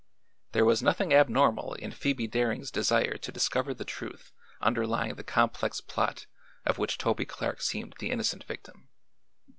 [0.53, 5.79] There was nothing abnormal in Phoebe Daring's desire to discover the truth underlying the complex
[5.79, 6.25] plot
[6.65, 8.89] of which Toby Clark seemed the innocent victim.